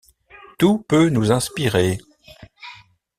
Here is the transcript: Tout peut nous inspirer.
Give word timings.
Tout 0.57 0.79
peut 0.87 1.09
nous 1.09 1.31
inspirer. 1.31 1.99